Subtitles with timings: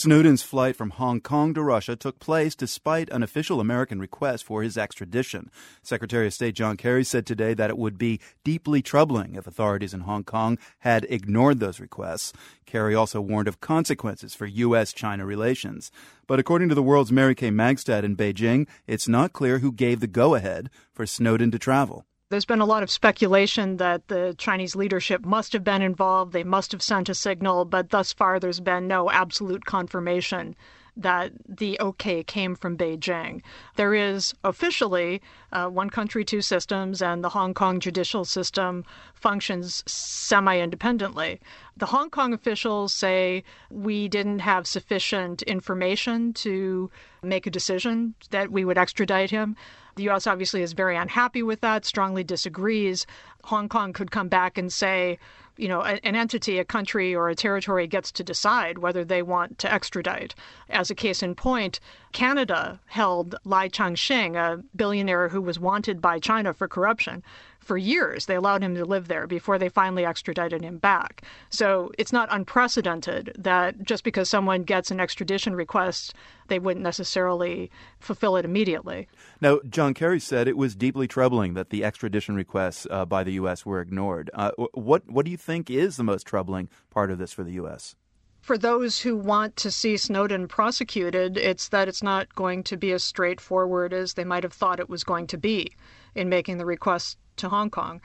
[0.00, 4.62] Snowden's flight from Hong Kong to Russia took place despite an official American request for
[4.62, 5.50] his extradition.
[5.82, 9.92] Secretary of State John Kerry said today that it would be deeply troubling if authorities
[9.92, 12.32] in Hong Kong had ignored those requests.
[12.64, 14.94] Kerry also warned of consequences for U.S.
[14.94, 15.92] China relations.
[16.26, 20.00] But according to the world's Mary Kay Magistad in Beijing, it's not clear who gave
[20.00, 22.06] the go ahead for Snowden to travel.
[22.30, 26.44] There's been a lot of speculation that the Chinese leadership must have been involved, they
[26.44, 30.54] must have sent a signal, but thus far there's been no absolute confirmation
[30.96, 33.42] that the okay came from Beijing.
[33.74, 35.20] There is officially
[35.52, 41.40] uh, one country, two systems, and the Hong Kong judicial system functions semi independently.
[41.76, 46.90] The Hong Kong officials say we didn't have sufficient information to
[47.22, 49.56] make a decision that we would extradite him.
[49.96, 50.26] The U.S.
[50.26, 53.06] obviously is very unhappy with that, strongly disagrees.
[53.44, 55.18] Hong Kong could come back and say,
[55.56, 59.58] you know, an entity, a country, or a territory gets to decide whether they want
[59.58, 60.34] to extradite.
[60.70, 61.80] As a case in point,
[62.12, 67.22] Canada held Lai Changxing, a billionaire who was wanted by China for corruption,
[67.60, 68.26] for years.
[68.26, 71.22] They allowed him to live there before they finally extradited him back.
[71.50, 76.14] So it's not unprecedented that just because someone gets an extradition request,
[76.48, 79.08] they wouldn't necessarily fulfill it immediately.
[79.40, 83.29] Now, John Kerry said it was deeply troubling that the extradition requests uh, by the
[83.32, 83.64] U.S.
[83.64, 84.30] were ignored.
[84.34, 87.52] Uh, what what do you think is the most troubling part of this for the
[87.52, 87.96] U.S.?
[88.40, 92.92] for those who want to see Snowden prosecuted, it's that it's not going to be
[92.92, 95.72] as straightforward as they might have thought it was going to be
[96.14, 98.00] in making the request to Hong Kong.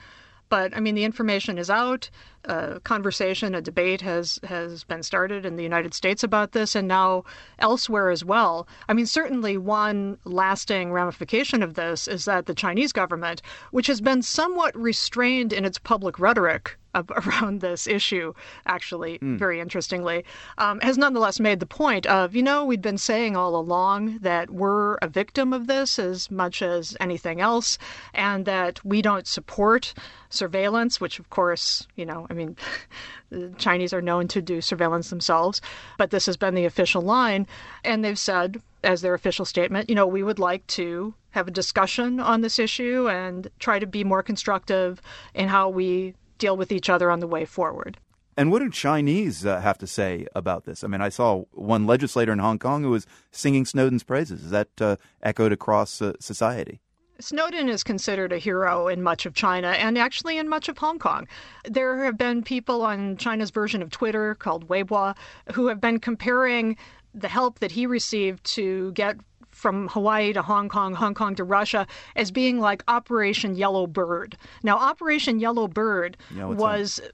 [0.48, 2.08] But I mean, the information is out.
[2.44, 6.86] A conversation, a debate has has been started in the United States about this, and
[6.86, 7.24] now
[7.58, 8.68] elsewhere as well.
[8.88, 14.00] I mean, certainly one lasting ramification of this is that the Chinese government, which has
[14.00, 16.78] been somewhat restrained in its public rhetoric
[17.10, 18.32] around this issue,
[18.66, 19.38] actually, mm.
[19.38, 20.24] very interestingly,
[20.58, 24.50] um, has nonetheless made the point of, you know, we've been saying all along that
[24.50, 27.78] we're a victim of this as much as anything else,
[28.14, 29.94] and that we don't support
[30.30, 32.56] surveillance, which, of course, you know, I mean,
[33.30, 35.60] the Chinese are known to do surveillance themselves,
[35.98, 37.46] but this has been the official line.
[37.84, 41.50] And they've said, as their official statement, you know, we would like to have a
[41.50, 45.02] discussion on this issue and try to be more constructive
[45.34, 47.98] in how we deal with each other on the way forward.
[48.36, 50.84] And what do Chinese uh, have to say about this?
[50.84, 54.44] I mean, I saw one legislator in Hong Kong who was singing Snowden's praises.
[54.44, 56.80] Is that uh, echoed across uh, society?
[57.18, 60.98] Snowden is considered a hero in much of China and actually in much of Hong
[60.98, 61.26] Kong.
[61.64, 65.16] There have been people on China's version of Twitter called Weibo
[65.52, 66.76] who have been comparing
[67.14, 69.16] the help that he received to get
[69.56, 74.36] from Hawaii to Hong Kong, Hong Kong to Russia, as being like Operation Yellow Bird.
[74.62, 76.96] Now, Operation Yellow Bird yeah, was.
[76.96, 77.12] That?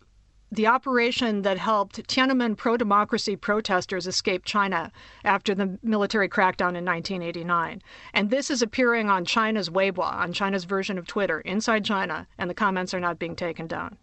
[0.55, 4.93] the operation that helped Tiananmen pro democracy protesters escape China
[5.25, 7.81] after the military crackdown in 1989.
[8.13, 12.51] And this is appearing on China's Weibo, on China's version of Twitter, inside China, and
[12.51, 13.97] the comments are not being taken down.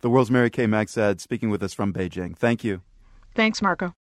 [0.00, 2.36] The world's Mary Kay Magistad speaking with us from Beijing.
[2.36, 2.82] Thank you.
[3.36, 3.92] Thanks, Marco.